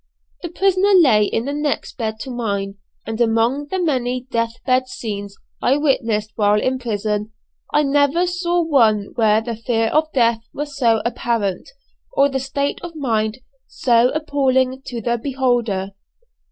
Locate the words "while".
6.35-6.59